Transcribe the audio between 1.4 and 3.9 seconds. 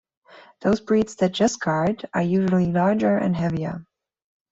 guard are usually larger and heavier.